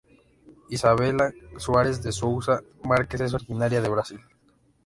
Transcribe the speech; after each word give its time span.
Isabela 0.69 1.27
Soares 1.57 2.01
De 2.01 2.11
Souza 2.11 2.63
Marques 2.83 3.21
es 3.21 3.35
originaria 3.35 3.81
de 3.81 3.89
Brasil. 3.89 4.19